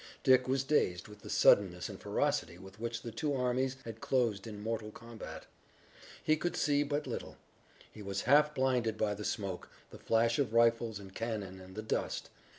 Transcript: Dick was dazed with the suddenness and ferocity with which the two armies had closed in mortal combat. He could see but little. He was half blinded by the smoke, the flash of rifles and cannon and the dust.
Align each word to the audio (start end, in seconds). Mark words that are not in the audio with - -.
Dick 0.23 0.47
was 0.47 0.63
dazed 0.63 1.07
with 1.07 1.19
the 1.21 1.29
suddenness 1.29 1.87
and 1.87 2.01
ferocity 2.01 2.57
with 2.57 2.79
which 2.79 3.03
the 3.03 3.11
two 3.11 3.35
armies 3.35 3.77
had 3.85 4.01
closed 4.01 4.47
in 4.47 4.59
mortal 4.59 4.89
combat. 4.89 5.45
He 6.23 6.37
could 6.37 6.55
see 6.55 6.81
but 6.81 7.05
little. 7.05 7.37
He 7.91 8.01
was 8.01 8.21
half 8.23 8.55
blinded 8.55 8.97
by 8.97 9.13
the 9.13 9.23
smoke, 9.23 9.69
the 9.91 9.99
flash 9.99 10.39
of 10.39 10.53
rifles 10.55 10.97
and 10.97 11.13
cannon 11.13 11.61
and 11.61 11.75
the 11.75 11.83
dust. 11.83 12.31